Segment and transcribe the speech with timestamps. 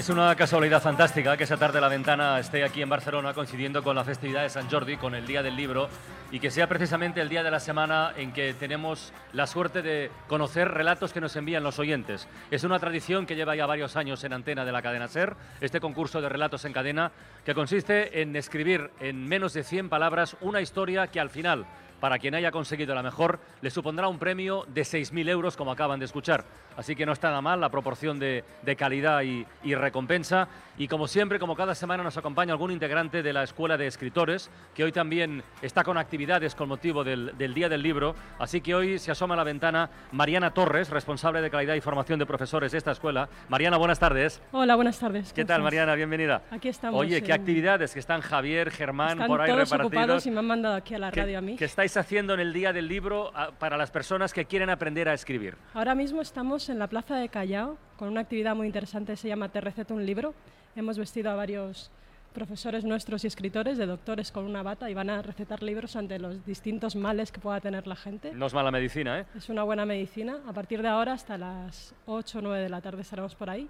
[0.00, 3.94] Es una casualidad fantástica que esa tarde la ventana esté aquí en Barcelona coincidiendo con
[3.94, 5.90] la festividad de San Jordi, con el Día del Libro,
[6.30, 10.10] y que sea precisamente el día de la semana en que tenemos la suerte de
[10.26, 12.28] conocer relatos que nos envían los oyentes.
[12.50, 15.80] Es una tradición que lleva ya varios años en antena de la cadena SER, este
[15.80, 17.12] concurso de relatos en cadena,
[17.44, 21.66] que consiste en escribir en menos de 100 palabras una historia que al final
[22.00, 25.98] para quien haya conseguido la mejor, le supondrá un premio de 6.000 euros, como acaban
[26.00, 26.44] de escuchar.
[26.76, 30.48] Así que no está nada mal la proporción de, de calidad y, y recompensa.
[30.78, 34.50] Y como siempre, como cada semana, nos acompaña algún integrante de la Escuela de Escritores,
[34.74, 38.14] que hoy también está con actividades con motivo del, del Día del Libro.
[38.38, 42.18] Así que hoy se asoma a la ventana Mariana Torres, responsable de calidad y formación
[42.18, 43.28] de profesores de esta escuela.
[43.48, 44.40] Mariana, buenas tardes.
[44.52, 45.32] Hola, buenas tardes.
[45.34, 45.64] ¿Qué ¿cómo tal, estás?
[45.64, 45.94] Mariana?
[45.96, 46.42] Bienvenida.
[46.50, 46.98] Aquí estamos.
[46.98, 47.92] Oye, ¿qué en- actividades?
[47.92, 49.86] Que están Javier, Germán, Están por ahí todos repartidos.
[50.02, 51.56] ocupados y me han mandado aquí a la ¿Qué- radio a mí.
[51.56, 55.08] ¿Qué estáis haciendo en el Día del Libro ah, para las personas que quieren aprender
[55.08, 55.56] a escribir?
[55.74, 59.48] Ahora mismo estamos en la plaza de Callao con una actividad muy interesante, se llama
[59.48, 60.34] Te receto un libro.
[60.76, 61.90] Hemos vestido a varios
[62.32, 66.18] profesores nuestros y escritores de doctores con una bata y van a recetar libros ante
[66.18, 68.32] los distintos males que pueda tener la gente.
[68.32, 69.26] No es mala medicina, ¿eh?
[69.36, 70.38] Es una buena medicina.
[70.46, 73.68] A partir de ahora hasta las 8 o 9 de la tarde estaremos por ahí.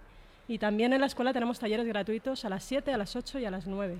[0.48, 3.44] Y también en la escuela tenemos talleres gratuitos a las 7, a las 8 y
[3.44, 3.98] a las 9,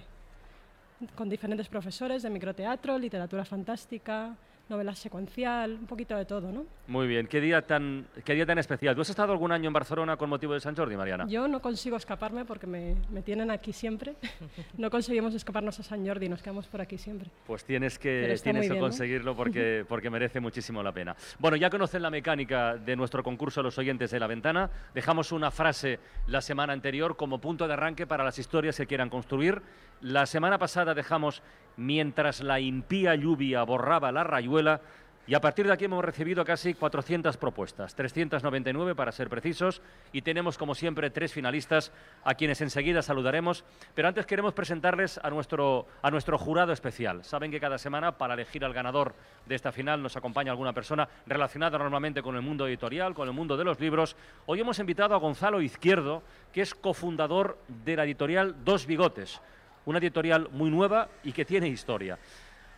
[1.17, 4.37] con diferentes profesores de microteatro, literatura fantástica,
[4.71, 6.65] novela secuencial, un poquito de todo, ¿no?
[6.87, 7.27] Muy bien.
[7.27, 8.95] ¿Qué día tan, qué día tan especial?
[8.95, 11.27] ¿Tú has estado algún año en Barcelona con motivo de San Jordi, Mariana?
[11.29, 14.15] Yo no consigo escaparme porque me, me tienen aquí siempre.
[14.79, 17.29] no conseguimos escaparnos a San Jordi, nos quedamos por aquí siempre.
[17.47, 21.17] Pues tienes que, tienes conseguirlo porque, porque merece muchísimo la pena.
[21.39, 24.71] Bueno, ya conocen la mecánica de nuestro concurso Los Oyentes de la Ventana.
[24.95, 29.11] Dejamos una frase la semana anterior como punto de arranque para las historias que quieran
[29.11, 29.61] construir.
[30.01, 31.43] La semana pasada dejamos
[31.81, 34.83] Mientras la impía lluvia borraba la rayuela.
[35.27, 39.81] Y a partir de aquí hemos recibido casi 400 propuestas, 399 para ser precisos,
[40.13, 41.91] y tenemos como siempre tres finalistas
[42.23, 43.65] a quienes enseguida saludaremos,
[43.95, 47.25] pero antes queremos presentarles a nuestro, a nuestro jurado especial.
[47.25, 49.15] Saben que cada semana para elegir al ganador
[49.47, 53.33] de esta final nos acompaña alguna persona relacionada normalmente con el mundo editorial, con el
[53.33, 54.17] mundo de los libros.
[54.45, 59.41] Hoy hemos invitado a Gonzalo Izquierdo, que es cofundador de la editorial Dos Bigotes,
[59.87, 62.19] una editorial muy nueva y que tiene historia.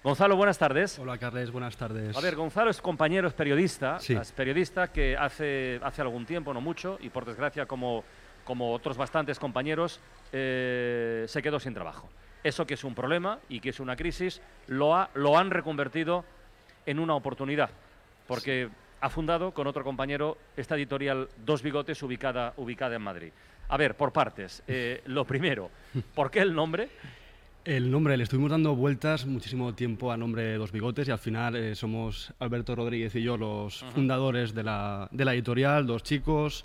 [0.05, 0.99] Gonzalo, buenas tardes.
[0.99, 2.17] Hola Carles, buenas tardes.
[2.17, 4.15] A ver, Gonzalo es compañero, es periodista, Sí.
[4.15, 8.03] es periodista que hace, hace algún tiempo, no mucho, y por desgracia, como,
[8.45, 10.01] como otros bastantes compañeros,
[10.33, 12.09] eh, se quedó sin trabajo.
[12.43, 16.25] Eso que es un problema y que es una crisis, lo, ha, lo han reconvertido
[16.85, 17.71] en una oportunidad,
[18.27, 18.69] porque
[19.03, 23.33] ha fundado con otro compañero esta editorial Dos Bigotes ubicada, ubicada en Madrid.
[23.69, 24.63] A ver, por partes.
[24.69, 25.71] Eh, lo primero,
[26.15, 26.89] ¿por qué el nombre?
[27.65, 31.19] El nombre, le estuvimos dando vueltas muchísimo tiempo a nombre de Dos Bigotes y al
[31.19, 36.05] final eh, somos Alberto Rodríguez y yo los fundadores de la, de la editorial, dos
[36.05, 36.65] chicos.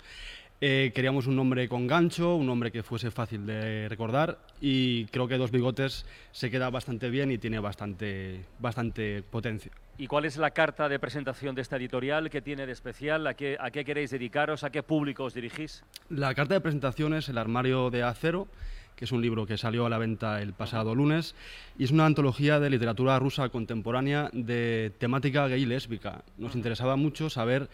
[0.60, 5.28] Eh, queríamos un nombre con gancho, un nombre que fuese fácil de recordar y creo
[5.28, 9.70] que Dos Bigotes se queda bastante bien y tiene bastante, bastante potencia.
[9.98, 12.28] ¿Y cuál es la carta de presentación de esta editorial?
[12.28, 13.24] ¿Qué tiene de especial?
[13.28, 14.64] ¿A qué, a qué queréis dedicaros?
[14.64, 15.84] ¿A qué público os dirigís?
[16.08, 18.48] La carta de presentación es El armario de acero,
[18.96, 21.36] que es un libro que salió a la venta el pasado lunes
[21.78, 26.24] y es una antología de literatura rusa contemporánea de temática gay y lésbica.
[26.36, 27.68] Nos interesaba mucho saber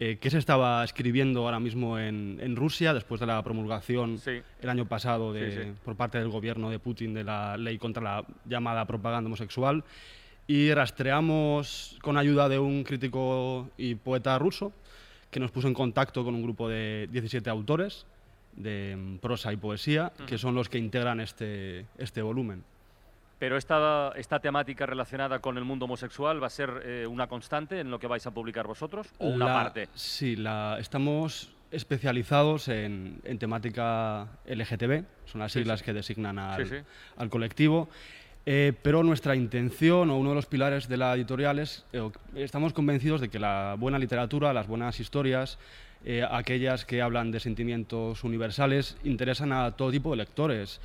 [0.00, 4.42] eh, qué se estaba escribiendo ahora mismo en, en Rusia después de la promulgación Sí.
[4.60, 5.72] el año pasado de- Sí, sí.
[5.84, 9.84] por parte del gobierno de Putin de la ley contra la llamada propaganda homosexual
[10.46, 14.72] y rastreamos con ayuda de un crítico y poeta ruso
[15.30, 18.06] que nos puso en contacto con un grupo de 17 autores
[18.56, 22.62] de mm, prosa y poesía, que son los que integran este, este volumen.
[23.44, 27.78] Pero esta, esta temática relacionada con el mundo homosexual va a ser eh, una constante
[27.78, 29.86] en lo que vais a publicar vosotros o una parte.
[29.94, 35.84] Sí, la, estamos especializados en, en temática LGTB, son las Sí, siglas sí.
[35.84, 36.82] que designan al, Sí, sí.
[37.18, 37.90] al colectivo.
[38.46, 42.00] eh, pero nuestra intención o uno de los pilares de la editorial es, eh,
[42.36, 45.58] estamos convencidos de que la buena literatura, las buenas historias,
[46.06, 50.80] eh, aquellas que hablan de sentimientos universales, interesan a todo tipo de lectores.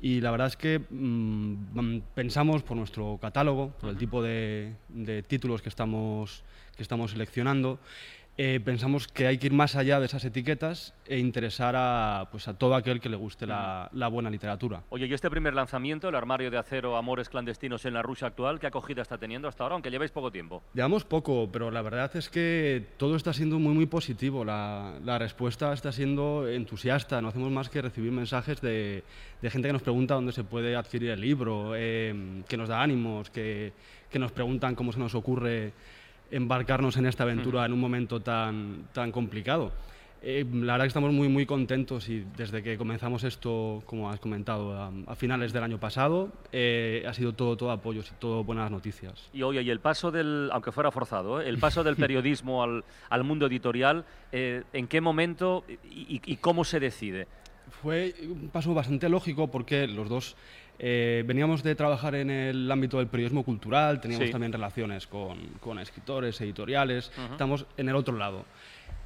[0.00, 4.74] Y la verdad es que mm, mm, pensamos por nuestro catálogo, por el tipo de,
[4.88, 6.44] de títulos que estamos,
[6.76, 7.80] que estamos seleccionando,
[8.38, 12.46] eh, pensamos que hay que ir más allá de esas etiquetas e interesar a, pues,
[12.46, 14.84] a todo aquel que le guste la, la buena literatura.
[14.90, 18.60] Oye, y este primer lanzamiento, el armario de acero Amores clandestinos en la Rusia actual,
[18.60, 20.62] ¿qué acogida está teniendo hasta ahora, aunque llevéis poco tiempo?
[20.72, 24.44] Llevamos poco, pero la verdad es que todo está siendo muy, muy positivo.
[24.44, 27.20] La, la respuesta está siendo entusiasta.
[27.20, 29.02] No hacemos más que recibir mensajes de,
[29.42, 32.80] de gente que nos pregunta dónde se puede adquirir el libro, eh, que nos da
[32.82, 33.72] ánimos, que,
[34.08, 35.72] que nos preguntan cómo se nos ocurre
[36.30, 39.72] embarcarnos en esta aventura en un momento tan, tan complicado.
[40.20, 44.18] Eh, la verdad que estamos muy, muy contentos y desde que comenzamos esto, como has
[44.18, 48.42] comentado, a, a finales del año pasado, eh, ha sido todo, todo apoyos y todo
[48.42, 49.30] buenas noticias.
[49.32, 51.48] Y oye, y el paso del, aunque fuera forzado, ¿eh?
[51.48, 56.64] el paso del periodismo al, al mundo editorial, ¿en qué momento y, y- y cómo
[56.64, 57.28] se decide?
[57.82, 60.36] Fue un paso bastante lógico porque los dos
[60.78, 64.32] eh, veníamos de trabajar en el ámbito del periodismo cultural, teníamos Sí.
[64.32, 68.44] también relaciones con, con escritores, editoriales, estamos en el otro lado.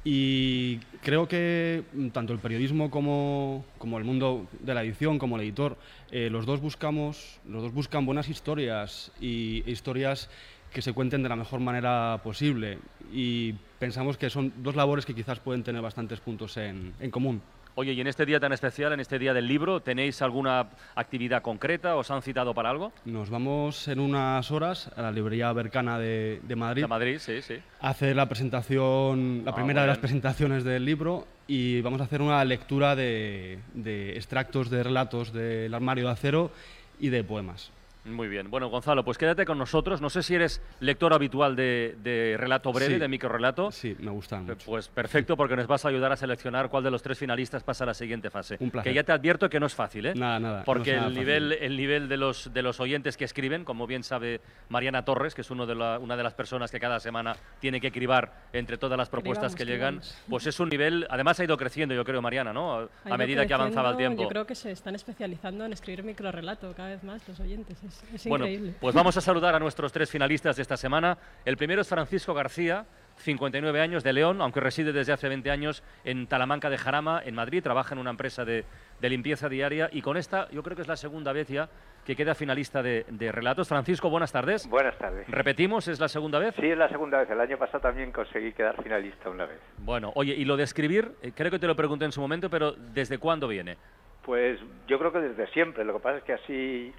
[0.05, 5.37] Y creo que mm, tanto el periodismo como, como el mundo de la edición, como
[5.37, 5.77] el editor,
[6.11, 10.29] eh, los, dos buscamos, los dos buscan buenas historias y historias
[10.73, 12.79] que se cuenten de la mejor manera posible.
[13.13, 17.41] Y pensamos que son dos labores que quizás pueden tener bastantes puntos en, en común.
[17.75, 21.41] Oye, y en este día tan especial, en este día del libro, ¿tenéis alguna actividad
[21.41, 21.95] concreta?
[21.95, 22.91] ¿Os han citado para algo?
[23.05, 27.41] Nos vamos en unas horas a la librería Bercana de, de Madrid De Madrid, sí,
[27.41, 27.55] sí.
[27.81, 32.03] a hacer la presentación, la Ah, primera de las presentaciones del libro y vamos a
[32.03, 36.51] hacer una lectura de, de extractos de relatos del armario de acero
[36.99, 37.71] y de poemas.
[38.05, 38.51] Muy bien.
[38.51, 40.01] Bueno, Gonzalo, pues quédate con nosotros.
[40.01, 42.99] No sé si eres lector habitual de, de relato breve, Sí.
[42.99, 43.71] de microrelato.
[43.71, 44.65] Sí, me gustan Pe- mucho.
[44.65, 47.85] Pues perfecto, porque nos vas a ayudar a seleccionar cuál de los tres finalistas pasa
[47.85, 48.57] a la siguiente fase.
[48.59, 48.91] Un placer.
[48.91, 50.13] Que ya te advierto que no es fácil, ¿eh?
[50.15, 51.19] Nada, nada, Porque nada el, fácil.
[51.27, 55.33] nivel, el nivel de los, de los oyentes que escriben, como bien sabe Mariana Torres,
[55.33, 58.33] que es uno de la- una de las personas que cada semana tiene que cribar
[58.51, 60.23] entre todas las propuestas Cribamos, que llegan, cribamos.
[60.29, 62.89] pues es un nivel, además ha ido creciendo, yo creo, Mariana, ¿no?
[63.05, 64.23] A, medida que avanzaba el tiempo.
[64.23, 67.77] Yo creo que se están especializando en escribir microrelato cada vez más los oyentes.
[68.13, 68.73] Es, es Bueno, increíble.
[68.79, 71.17] pues vamos a saludar a nuestros tres finalistas de esta semana.
[71.45, 72.85] El primero es Francisco García,
[73.17, 77.35] 59 años, de León, aunque reside desde hace 20 años en Talamanca de Jarama, en
[77.35, 77.61] Madrid.
[77.61, 78.65] Trabaja en una empresa de,
[78.99, 81.69] de limpieza diaria y con esta yo creo que es la segunda vez ya
[82.05, 83.67] que queda finalista de, de relatos.
[83.69, 84.67] Francisco, buenas tardes.
[84.67, 85.27] Buenas tardes.
[85.29, 86.55] Repetimos, ¿es la segunda vez?
[86.59, 87.29] Sí, es la segunda vez.
[87.29, 89.59] El año pasado también conseguí quedar finalista una vez.
[89.77, 92.49] Bueno, oye, y lo de escribir, eh, creo que te lo pregunté en su momento,
[92.49, 93.77] pero ¿desde cuándo viene?
[94.25, 95.85] Pues yo creo que desde siempre.
[95.85, 96.93] Lo que pasa es que así,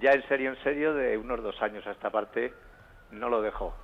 [0.00, 2.52] ya en serio, en serio, de unos dos años a esta parte,
[3.10, 3.74] no lo dejo.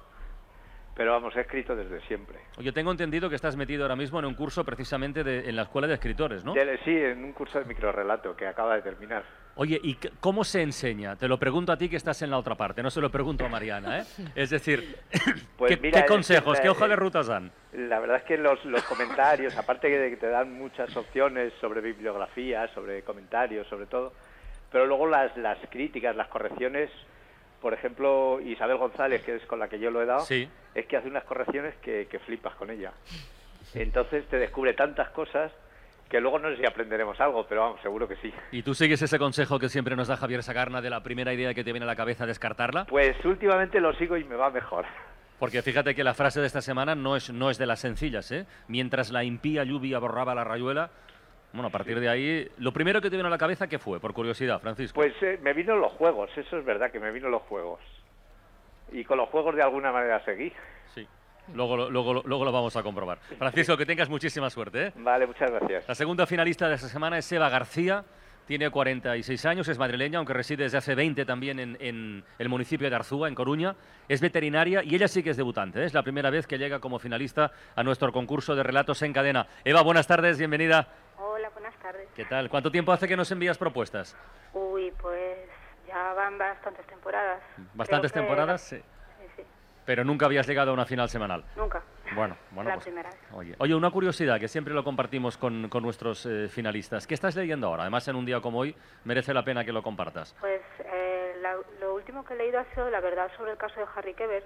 [0.95, 2.39] Pero vamos, he escrito desde siempre.
[2.59, 5.63] Oye, tengo entendido que estás metido ahora mismo en un curso precisamente de- en la
[5.63, 6.53] Escuela de Escritores, ¿no?
[6.85, 9.25] Sí, en un curso de microrelato que acaba de terminar.
[9.55, 11.17] Oye, ¿y cómo se enseña?
[11.17, 13.47] Te lo pregunto a ti que estás en la otra parte, no se lo pregunto
[13.47, 14.05] a Mariana, ¿eh?
[14.35, 14.97] Es decir,
[15.57, 17.51] Pues ¿qué, mira, qué que consejos, la- qué hoja de eh, rutas dan?
[17.73, 21.81] La verdad es que los, los comentarios, aparte de que te dan muchas opciones sobre
[21.81, 24.13] bibliografía, sobre comentarios, sobre todo,
[24.73, 26.91] pero luego las, las críticas, las correcciones,
[27.61, 30.49] por ejemplo, Isabel González, que es con la que yo lo he dado, Sí.
[30.75, 32.93] es que hace unas correcciones que, que flipas con ella.
[33.75, 35.53] Entonces te descubre tantas cosas
[36.09, 38.33] que luego no sé si aprenderemos algo, pero vamos, seguro que sí.
[38.51, 41.55] ¿Y tú sigues ese consejo que siempre nos da Javier Sagarna de la primera idea
[41.55, 42.85] que te viene a la cabeza descartarla?
[42.85, 44.85] Pues últimamente lo sigo y me va mejor.
[45.39, 48.31] Porque fíjate que la frase de esta semana no es, no es de las sencillas,
[48.31, 48.47] ¿eh?
[48.69, 50.91] Mientras la impía lluvia borraba la rayuela.
[51.53, 54.01] Bueno, a partir de ahí, lo primero que te vino a la cabeza, ¿qué fue?
[54.01, 54.95] Por curiosidad, Francisco.
[54.95, 57.81] Pues eh, me vino los juegos, eso es verdad que me vino los juegos.
[58.91, 60.53] Y con los juegos de alguna manera seguí.
[60.95, 61.07] Sí.
[61.55, 63.19] Luego, lo- luego, luego lo vamos a comprobar.
[63.39, 64.93] Francisco, que tengas muchísima suerte, ¿eh?
[64.97, 65.89] Vale, muchas gracias.
[65.89, 68.05] La segunda finalista de esta semana es Eva García.
[68.47, 72.91] Tiene 46 años, es madrileña, aunque reside desde hace 20 también en, en el municipio
[72.91, 73.77] de Arzúa, en Coruña.
[74.09, 75.81] Es veterinaria y ella sí que es debutante.
[75.81, 75.85] ¿eh?
[75.85, 79.47] Es la primera vez que llega como finalista a nuestro concurso de relatos en cadena.
[79.65, 80.89] Eva, buenas tardes, bienvenida.
[81.43, 82.09] Hola, buenas tardes.
[82.15, 82.49] ¿Qué tal?
[82.49, 84.17] ¿Cuánto tiempo hace que nos envías propuestas?
[84.53, 85.39] Uy, pues
[85.89, 87.43] ya van bastantes temporadas.
[87.75, 88.61] ¿Bastantes temporadas?
[88.63, 88.77] Sí.
[88.77, 89.43] Sí, sí,
[89.85, 91.45] Pero nunca habías llegado a una final semanal.
[91.57, 91.83] nunca.
[92.15, 92.69] Bueno, bueno.
[92.71, 93.19] La pues, primera vez.
[93.33, 97.09] Oye, oye, una curiosidad que siempre lo compartimos con, con nuestros eh, finalistas.
[97.09, 97.83] ¿Qué estás leyendo ahora?
[97.83, 100.37] Además, en un día como hoy, merece la pena que lo compartas.
[100.39, 103.81] Pues eh, la- lo último que he leído ha sido la verdad sobre el caso
[103.81, 104.45] de Harry Keber.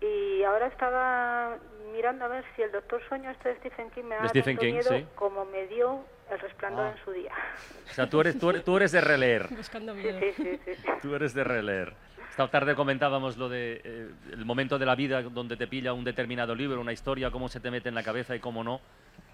[0.00, 1.56] Y ahora estaba
[1.92, 4.56] mirando a ver si el Doctor Sueño este de Stephen King me da De Stephen
[4.56, 5.06] tanto King, miedo sí.
[5.14, 6.92] como me dio El Resplandor Ah.
[6.96, 7.32] en su día.
[7.90, 9.48] O sea, tú eres, tú eres, tú eres de releer.
[9.56, 10.18] Buscando Sí, miedo.
[10.20, 10.32] sí,
[10.64, 10.88] sí, sí.
[11.02, 11.94] Tú eres de releer.
[12.30, 16.04] Esta tarde comentábamos lo de eh, el momento de la vida donde te pilla un
[16.04, 18.80] determinado libro, una historia, cómo se te mete en la cabeza y cómo no.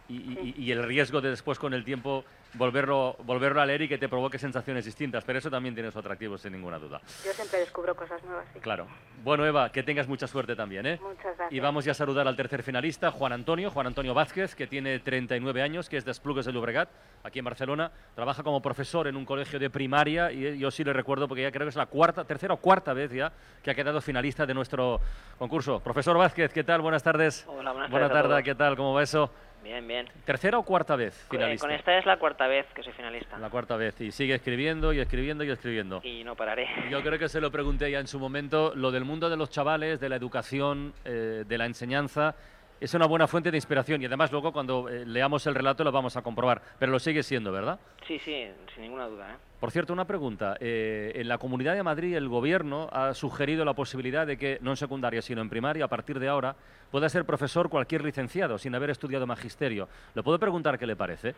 [0.09, 3.89] Y, y- y el riesgo de después con el tiempo volverlo, volverlo a leer y
[3.89, 5.25] que te provoque sensaciones distintas.
[5.25, 7.01] Pero eso también tiene su atractivo, sin ninguna duda.
[7.25, 8.61] Yo siempre descubro cosas nuevas, sí.
[8.61, 8.87] Claro.
[9.25, 10.99] Bueno, Eva, que tengas mucha suerte también, ¿eh?
[11.01, 11.53] Muchas gracias.
[11.53, 14.99] Y vamos ya a saludar al tercer finalista, Juan Antonio, Juan Antonio Vázquez, que tiene
[14.99, 16.91] 39 años, que es de Esplugues de Llobregat,
[17.23, 17.91] aquí en Barcelona.
[18.15, 21.53] Trabaja como profesor en un colegio de primaria y yo sí le recuerdo porque ya
[21.53, 23.33] creo que es la cuarta, tercera o cuarta vez ya
[23.63, 25.01] que ha quedado finalista de nuestro
[25.39, 25.81] concurso.
[25.81, 26.81] Profesor Vázquez, ¿qué tal?
[26.83, 27.47] Buenas tardes.
[27.49, 28.45] Hola, buenas Buenas tardes a tardes.
[28.45, 28.77] ¿qué tal?
[28.77, 29.31] ¿Cómo va eso?
[29.63, 30.07] Bien, bien.
[30.25, 31.67] ¿Tercera o cuarta vez Con- finalista?
[31.67, 33.39] Con esta es la cuarta vez que soy finalista.
[33.39, 34.01] La cuarta vez.
[34.01, 36.01] Y sigue escribiendo y escribiendo y escribiendo.
[36.03, 36.69] Y no pararé.
[36.91, 39.51] Yo creo que se lo pregunté ya en su momento, lo del mundo de los
[39.51, 42.35] chavales, de la educación, eh, de la enseñanza,
[42.81, 45.93] es una buena fuente de inspiración y además luego cuando eh, leamos el relato lo
[45.93, 47.79] vamos a comprobar, pero lo sigue siendo, ¿verdad?
[48.09, 49.31] Sí, sí, sin ninguna duda.
[49.31, 49.37] ¿eh?
[49.63, 50.57] Por cierto, una pregunta.
[50.59, 54.71] eh, en la Comunidad de Madrid el gobierno ha sugerido la posibilidad de que, no
[54.73, 56.57] en secundaria, sino en primaria, a partir de ahora,
[56.91, 59.89] pueda ser profesor cualquier licenciado sin haber estudiado magisterio.
[60.17, 61.37] ¿Le puedo preguntar qué le parece?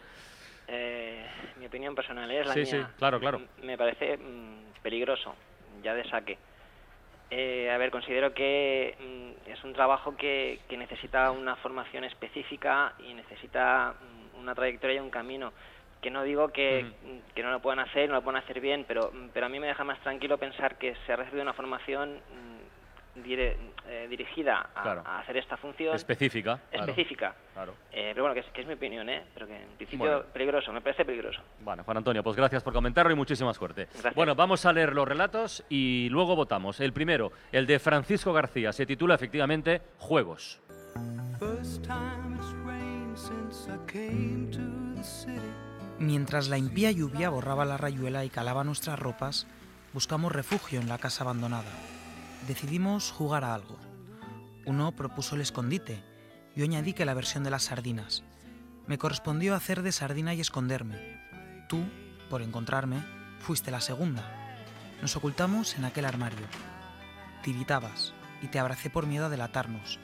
[0.68, 1.22] Eh,
[1.58, 2.86] mi opinión personal es la Sí, mía.
[2.88, 3.36] sí, claro, claro.
[3.36, 5.34] M- Me parece mm, peligroso,
[5.82, 6.38] ya de saque.
[7.30, 8.96] Eh, a ver, considero que
[9.46, 14.96] mm, es un trabajo que, que necesita una formación específica y necesita mm, una trayectoria
[14.96, 15.52] y un camino.
[16.04, 18.84] Que no digo que, mm, que no lo puedan hacer, no lo puedan hacer bien,
[18.86, 22.16] pero, pero a mí me deja más tranquilo pensar que se ha recibido una formación
[22.16, 23.56] mm, dire-
[23.88, 25.02] eh, dirigida a, Claro.
[25.06, 26.60] a hacer esta función Específica.
[26.70, 27.34] específica.
[27.54, 27.72] claro.
[27.90, 29.22] Eh, pero bueno, que es, que es mi opinión, ¿eh?
[29.32, 30.22] Pero que en principio Bueno.
[30.30, 31.40] peligroso, me parece peligroso.
[31.60, 33.86] Bueno, Juan Antonio, pues gracias por comentarlo y muchísima suerte.
[33.90, 34.14] Gracias.
[34.14, 36.80] Bueno, vamos a leer los relatos y luego votamos.
[36.80, 40.60] El primero, el de Francisco García, se titula efectivamente Juegos.
[45.98, 49.46] Mientras la impía lluvia borraba la rayuela y calaba nuestras ropas,
[49.92, 51.70] buscamos refugio en la casa abandonada.
[52.48, 53.78] Decidimos jugar a algo.
[54.66, 56.02] Uno propuso el escondite,
[56.56, 58.24] yo añadí que la versión de las sardinas.
[58.86, 61.20] Me correspondió hacer de sardina y esconderme.
[61.68, 61.84] Tú,
[62.28, 63.02] por encontrarme,
[63.38, 64.24] fuiste la segunda.
[65.00, 66.46] Nos ocultamos en aquel armario.
[67.42, 70.00] Tiritabas y te abracé por miedo a delatarnos.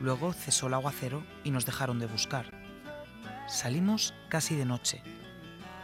[0.00, 2.46] Luego cesó el aguacero y nos dejaron de buscar.
[3.48, 5.02] Salimos casi de noche.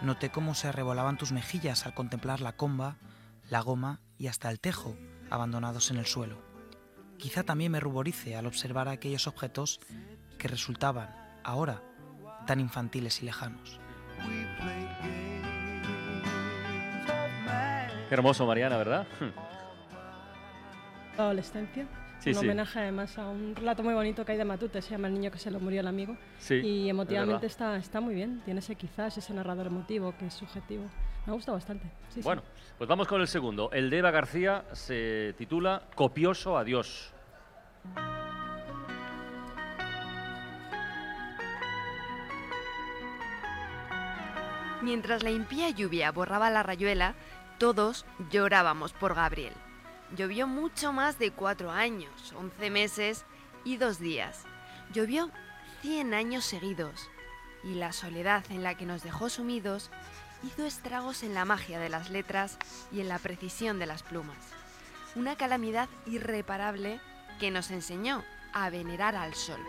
[0.02, 2.96] Noté cómo se arrebolaban tus mejillas al contemplar la comba,
[3.48, 4.96] la goma y hasta el tejo
[5.30, 6.42] abandonados en el suelo.
[7.18, 9.80] Quizá también me ruborice al observar aquellos objetos
[10.38, 11.82] que resultaban, ahora,
[12.46, 13.80] tan infantiles y lejanos.
[18.08, 19.06] Qué hermoso, Mariana, ¿verdad?
[21.18, 21.86] Adolescencia.
[22.18, 22.44] Sí, un sí.
[22.44, 25.30] homenaje además a un relato muy bonito que hay de Matute, se llama El niño
[25.30, 26.16] que se lo murió el amigo.
[26.38, 28.40] Sí, y emotivamente está, está muy bien.
[28.44, 30.84] Tiene ese quizás, ese narrador emotivo que es subjetivo.
[31.26, 31.86] Me gusta bastante.
[32.08, 32.22] Sí, sí.
[32.22, 32.42] Bueno,
[32.78, 33.70] pues vamos con el segundo.
[33.72, 37.12] El de Eva García se titula Copioso Adiós.
[44.82, 47.14] Mientras la impía lluvia borraba la rayuela,
[47.58, 49.54] todos llorábamos por Gabriel.
[50.14, 53.24] Llovió mucho más de cuatro años, once meses
[53.64, 54.44] y dos días.
[54.92, 55.30] Llovió
[55.82, 57.10] cien años seguidos.
[57.64, 59.90] Y la soledad en la que nos dejó sumidos
[60.44, 62.58] hizo estragos en la magia de las letras
[62.92, 64.36] y en la precisión de las plumas.
[65.16, 67.00] Una calamidad irreparable
[67.40, 68.22] que nos enseñó
[68.52, 69.60] a venerar al sol.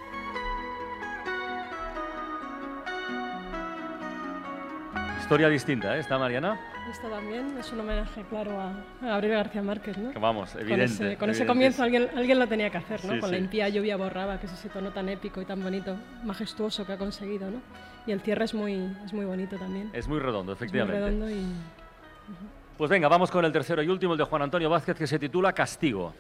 [5.28, 6.00] Historia distinta, ¿eh?
[6.00, 6.58] ¿Está Mariana?
[6.90, 8.70] Esto también es un homenaje, claro, a
[9.02, 10.12] a Gabriel García Márquez, ¿no?
[10.14, 10.86] Que vamos, Con evidente.
[10.86, 13.12] ese, con ese comienzo alguien, alguien lo tenía que hacer, ¿no?
[13.16, 13.36] Sí, con sí.
[13.36, 16.94] la impía lluvia borraba, que es ese tono tan épico y tan bonito, majestuoso que
[16.94, 17.58] ha conseguido, ¿no?
[18.06, 19.90] Y el cierre es muy, es muy bonito también.
[19.92, 20.98] Es muy redondo, Es muy efectivamente.
[20.98, 21.46] redondo y
[22.78, 25.20] Pues venga, vamos con el tercero y último, el de Juan Antonio Vázquez, que se
[25.20, 26.14] titula Castigo.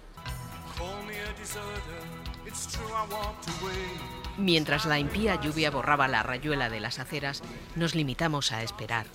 [4.38, 7.42] Mientras la impía lluvia borraba la rayuela de las aceras,
[7.76, 9.08] nos limitamos a esperar.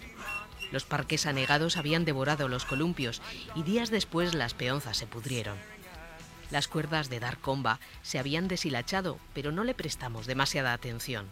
[0.72, 3.22] Los parques anegados habían devorado los columpios
[3.54, 5.58] y días después las peonzas se pudrieron.
[6.50, 11.26] Las cuerdas de dar comba se habían deshilachado, pero no le prestamos demasiada atención.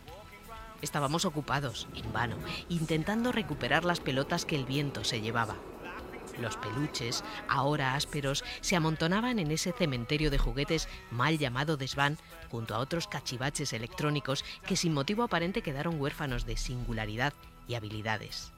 [0.83, 2.37] Estábamos ocupados, en vano,
[2.69, 5.57] intentando recuperar las pelotas que el viento se llevaba.
[6.41, 12.19] Los peluches, ahora ásperos, se amontonaban en ese cementerio de juguetes mal llamado desván,
[12.51, 17.35] junto a otros cachivaches electrónicos que sin motivo aparente quedaron huérfanos de singularidad
[17.69, 18.53] y habilidades.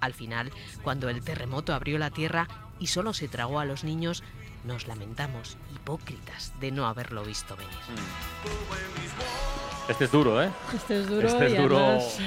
[0.00, 0.50] Al final,
[0.82, 4.22] cuando el terremoto abrió la tierra y solo se tragó a los niños,
[4.64, 7.72] nos lamentamos, hipócritas, de no haberlo visto venir.
[9.88, 10.48] Este es duro, ¿eh?
[10.72, 11.76] Este es duro Este es y duro.
[11.78, 12.18] además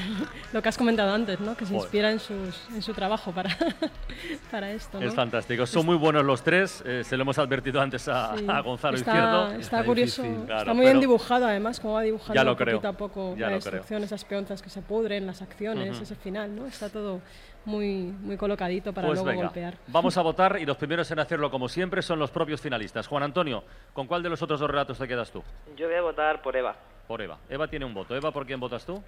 [0.51, 1.55] lo que has comentado antes, ¿no?
[1.55, 1.85] Que se Joder.
[1.85, 3.55] inspira en, sus, en su trabajo para,
[4.51, 5.05] para esto, ¿no?
[5.07, 5.65] Es fantástico.
[5.65, 6.83] Son muy buenos los tres.
[6.85, 8.45] eh, se lo hemos advertido antes a, Sí.
[8.49, 9.51] a Gonzalo está, Izquierdo.
[9.53, 12.87] Está, curioso, Claro, está muy bien dibujado además, como va dibujando Ya lo creo, poquito
[12.89, 16.03] a poco ya la destrucción, esas peonzas que se pudren, las acciones, Ujú.
[16.03, 16.65] ese final, ¿no?
[16.67, 17.21] Está todo
[17.65, 19.77] muy, muy colocadito para Pues luego venga, golpear.
[19.87, 23.07] vamos a votar y los primeros en hacerlo como siempre son los propios finalistas.
[23.07, 25.41] Juan Antonio, ¿con cuál de los otros dos relatos te quedas tú?
[25.77, 26.75] Yo voy a votar por Eva.
[27.07, 27.37] Por Eva.
[27.49, 28.15] Eva tiene un voto.
[28.15, 29.01] Eva, ¿por quién votas tú?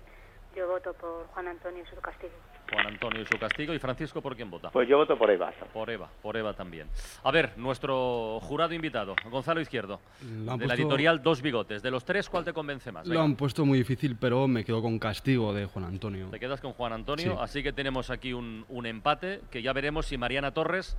[0.55, 2.31] Yo voto por Juan Antonio y su castigo.
[2.71, 3.73] Juan Antonio y su castigo.
[3.73, 4.69] ¿Y Francisco por quién vota?
[4.71, 5.51] Pues yo voto por Eva.
[5.73, 6.87] Por Eva, por Eva también.
[7.23, 9.99] A ver, nuestro jurado invitado, Gonzalo Izquierdo,
[10.45, 11.81] Lo de la editorial Dos Bigotes.
[11.83, 13.05] De los tres, ¿cuál te convence más?
[13.05, 13.23] Lo Venga.
[13.25, 16.29] han puesto muy difícil, pero me quedo con castigo de Juan Antonio.
[16.29, 17.37] Te quedas con Juan Antonio, Sí.
[17.41, 20.97] así que tenemos aquí un, un empate que ya veremos si Mariana Torres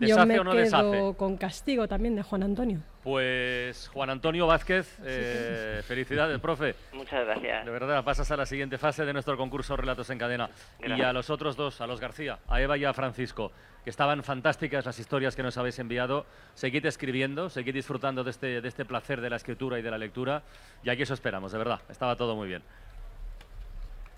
[0.00, 1.14] Yo deshace me o no quedo deshace.
[1.16, 2.80] con castigo también de Juan Antonio.
[3.02, 6.74] Pues Juan Antonio Vázquez, eh, felicidades, profe.
[6.92, 7.64] Muchas gracias.
[7.64, 10.50] De verdad, pasas a la siguiente fase de nuestro concurso Relatos en Cadena.
[10.78, 11.08] Y Gracias.
[11.08, 13.50] a los otros dos, a los García, a Eva y a Francisco,
[13.82, 16.26] que estaban fantásticas las historias que nos habéis enviado.
[16.54, 19.98] Seguid escribiendo, seguid disfrutando de este, de este placer de la escritura y de la
[19.98, 20.42] lectura.
[20.84, 21.80] Y aquí eso esperamos, de verdad.
[21.88, 22.62] Estaba todo muy bien.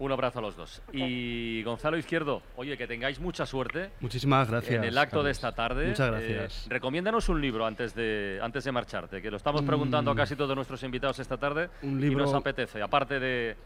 [0.00, 0.80] Un abrazo a los dos.
[0.92, 4.76] Y Gonzalo Izquierdo, oye, que tengáis mucha suerte Muchísimas gracias.
[4.76, 5.36] en el acto de Carlos.
[5.36, 5.86] esta tarde.
[5.88, 6.66] Muchas Eh, gracias.
[6.70, 10.16] recomiéndanos un libro antes de, antes de marcharte, que lo estamos preguntando a Mm.
[10.16, 11.68] casi todos nuestros invitados esta tarde.
[11.82, 13.56] Un Y libro- nos apetece, aparte de.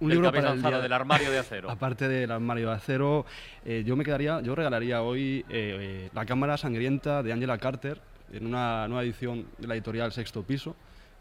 [0.00, 1.70] un del libro que habéis para el lanzado, día- del armario de acero.
[1.70, 3.24] Aparte del armario de acero,
[3.64, 8.00] eh, yo me quedaría, yo regalaría hoy eh, eh, La Cámara Sangrienta de Angela Carter
[8.32, 10.76] en una nueva edición de la editorial Sexto Piso,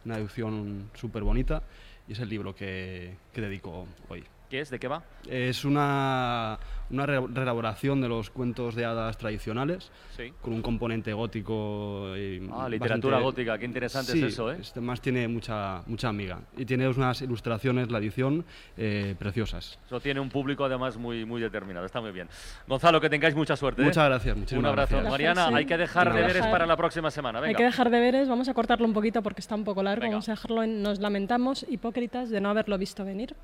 [0.06, 1.64] una edición súper bonita
[2.08, 4.24] y es el libro que, que dedico hoy.
[4.50, 4.70] ¿Qué es?
[4.70, 5.04] ¿De qué va?
[5.30, 6.58] Es una,
[6.90, 10.32] una re- reelaboración de los cuentos de hadas tradicionales, Sí.
[10.42, 12.16] con un componente gótico.
[12.16, 14.58] y Ah, literatura bastante- gótica, qué interesante Sí, es eso, ¿eh?
[14.62, 16.40] este más tiene mucha, mucha amiga.
[16.56, 18.46] Y tiene unas ilustraciones, la edición,
[18.78, 19.78] eh, preciosas.
[19.86, 22.30] Eso tiene un público además muy, muy determinado, está muy bien.
[22.68, 23.82] Gonzalo, que tengáis mucha suerte.
[23.82, 23.86] ¿eh?
[23.86, 24.92] Muchas gracias, Un muchísimas abrazo.
[24.96, 25.12] gracias.
[25.12, 25.54] Mariana, Sí.
[25.56, 27.40] hay que dejar Hay deberes dejar- para la próxima semana.
[27.40, 27.58] Hay Venga.
[27.58, 30.14] que dejar deberes, vamos a cortarlo un poquito porque está un poco largo, Venga.
[30.16, 33.36] vamos a dejarlo en Nos lamentamos, hipócritas, de no haberlo visto venir.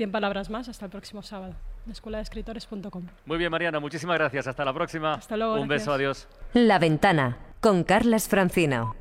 [0.00, 1.52] 100 palabras más, hasta el próximo sábado.
[1.84, 3.02] La escuela de escritores.com.
[3.26, 4.46] Muy bien, Mariana, muchísimas gracias.
[4.46, 5.12] Hasta la próxima.
[5.12, 6.26] Hasta luego, Un beso, adiós.
[6.54, 8.96] La ventana con Carlas Francino.